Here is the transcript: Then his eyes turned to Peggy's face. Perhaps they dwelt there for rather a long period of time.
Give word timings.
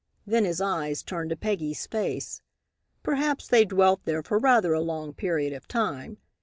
Then 0.25 0.45
his 0.45 0.59
eyes 0.59 1.03
turned 1.03 1.29
to 1.29 1.35
Peggy's 1.35 1.85
face. 1.85 2.41
Perhaps 3.03 3.47
they 3.49 3.65
dwelt 3.65 4.01
there 4.05 4.23
for 4.23 4.39
rather 4.39 4.73
a 4.73 4.81
long 4.81 5.13
period 5.13 5.53
of 5.53 5.67
time. 5.67 6.17